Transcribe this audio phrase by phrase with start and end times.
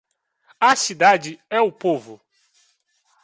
[0.59, 2.15] A cidade é o povo.